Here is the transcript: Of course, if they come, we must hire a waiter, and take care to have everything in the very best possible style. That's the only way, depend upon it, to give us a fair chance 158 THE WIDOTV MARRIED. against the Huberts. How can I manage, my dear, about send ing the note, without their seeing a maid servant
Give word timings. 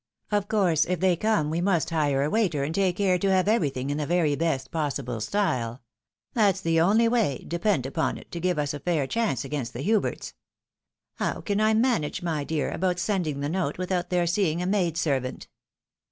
Of 0.31 0.47
course, 0.47 0.85
if 0.85 0.99
they 0.99 1.15
come, 1.15 1.51
we 1.51 1.61
must 1.61 1.91
hire 1.91 2.23
a 2.23 2.29
waiter, 2.31 2.63
and 2.63 2.73
take 2.73 2.95
care 2.95 3.19
to 3.19 3.29
have 3.31 3.47
everything 3.47 3.91
in 3.91 3.99
the 3.99 4.07
very 4.07 4.33
best 4.35 4.71
possible 4.71 5.21
style. 5.21 5.83
That's 6.33 6.59
the 6.59 6.81
only 6.81 7.07
way, 7.07 7.45
depend 7.47 7.85
upon 7.85 8.17
it, 8.17 8.31
to 8.31 8.39
give 8.39 8.57
us 8.57 8.73
a 8.73 8.79
fair 8.79 9.05
chance 9.05 9.43
158 9.43 9.43
THE 9.43 9.93
WIDOTV 9.99 10.01
MARRIED. 10.01 10.05
against 10.07 10.25
the 10.25 11.23
Huberts. 11.23 11.23
How 11.33 11.41
can 11.41 11.61
I 11.61 11.75
manage, 11.75 12.23
my 12.23 12.43
dear, 12.43 12.71
about 12.71 12.97
send 12.97 13.27
ing 13.27 13.41
the 13.41 13.49
note, 13.49 13.77
without 13.77 14.09
their 14.09 14.25
seeing 14.25 14.59
a 14.59 14.65
maid 14.65 14.97
servant 14.97 15.47